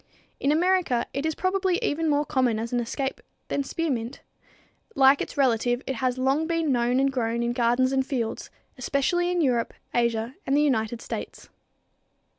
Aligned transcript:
In 0.39 0.51
America 0.51 1.05
it 1.13 1.27
is 1.27 1.35
probably 1.35 1.77
even 1.83 2.09
more 2.09 2.25
common 2.25 2.57
as 2.57 2.73
an 2.73 2.79
escape 2.79 3.21
than 3.49 3.63
spearmint. 3.63 4.21
Like 4.95 5.21
its 5.21 5.37
relative, 5.37 5.83
it 5.85 5.97
has 5.97 6.17
long 6.17 6.47
been 6.47 6.71
known 6.71 6.99
and 6.99 7.13
grown 7.13 7.43
in 7.43 7.53
gardens 7.53 7.91
and 7.91 8.03
fields, 8.03 8.49
especially 8.79 9.29
in 9.29 9.41
Europe, 9.41 9.75
Asia 9.93 10.33
and 10.47 10.57
the 10.57 10.63
United 10.63 11.03
States. 11.03 11.49